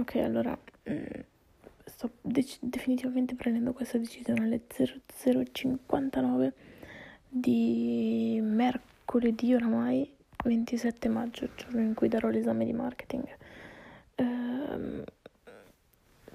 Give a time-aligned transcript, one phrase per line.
[0.00, 0.58] Ok, allora
[0.88, 1.04] mm,
[1.84, 6.52] sto dec- definitivamente prendendo questa decisione alle 00.59
[7.28, 10.10] di mercoledì oramai
[10.42, 13.26] 27 maggio, giorno in cui darò l'esame di marketing.
[14.14, 15.04] Ehm,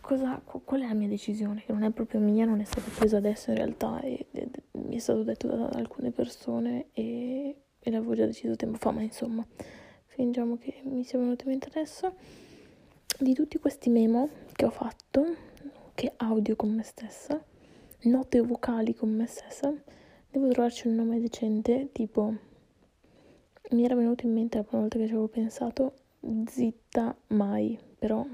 [0.00, 1.64] cosa, qual è la mia decisione?
[1.64, 4.94] Che non è proprio mia, non è stata presa adesso in realtà, e, e, mi
[4.94, 9.02] è stato detto da, da alcune persone e, e l'avevo già deciso tempo fa, ma
[9.02, 9.44] insomma,
[10.06, 12.14] fingiamo che mi sia venuto in mente adesso.
[13.20, 15.34] Di tutti questi memo che ho fatto,
[15.92, 17.42] che audio con me stessa,
[18.02, 19.74] note vocali con me stessa,
[20.30, 22.32] devo trovarci un nome decente, tipo
[23.70, 25.94] mi era venuto in mente la prima volta che ci avevo pensato
[26.46, 28.24] zitta mai, però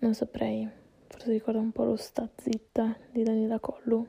[0.00, 0.68] non saprei,
[1.06, 4.06] forse ricorda un po' lo sta zitta di Daniela Collu,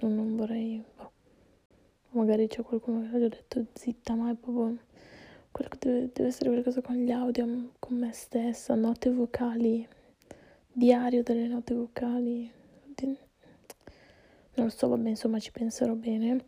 [0.00, 1.10] non, non vorrei, boh.
[2.10, 4.76] magari c'è qualcuno che ha già detto zitta mai, proprio,
[5.78, 9.86] deve, deve essere qualcosa con gli audio, con me stessa, note vocali,
[10.72, 12.50] diario delle note vocali,
[14.60, 16.44] non lo so, vabbè, insomma ci penserò bene.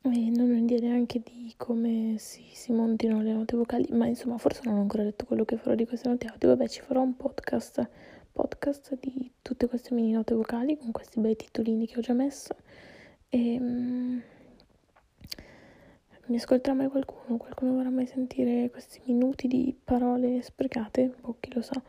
[0.00, 4.38] E non ho idea neanche di come si, si, montino le note vocali, ma insomma
[4.38, 7.02] forse non ho ancora detto quello che farò di queste note audio, vabbè ci farò
[7.02, 7.86] un podcast,
[8.32, 12.54] podcast di tutte queste mini note vocali con questi bei titolini che ho già messo.
[13.28, 14.22] E um,
[16.28, 21.52] mi ascolterà mai qualcuno, qualcuno vorrà mai sentire questi minuti di parole sprecate, boh chi
[21.52, 21.80] lo sa,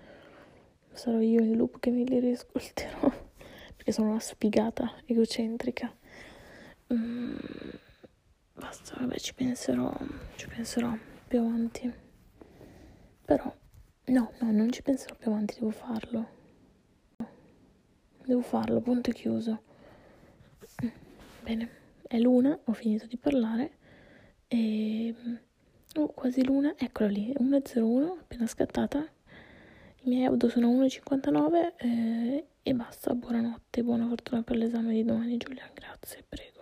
[0.92, 3.00] sarò io in loop che me li riascolterò
[3.76, 5.94] perché sono una sfigata egocentrica.
[6.94, 7.38] Mm
[8.70, 9.92] basta, vabbè, ci penserò,
[10.36, 10.96] ci penserò
[11.28, 11.92] più avanti.
[13.26, 13.56] Però,
[14.06, 16.38] no, no, non ci penserò più avanti, devo farlo.
[18.24, 19.64] Devo farlo, punto chiuso.
[21.42, 21.70] Bene,
[22.04, 23.78] è l'una, ho finito di parlare
[24.50, 25.16] e...
[25.96, 29.00] Oh, quasi l'una, eccola lì, 1.01, appena scattata.
[30.02, 35.38] I miei audio sono 1.59 eh, e basta, buonanotte, buona fortuna per l'esame di domani
[35.38, 36.59] Giulia, grazie, prego.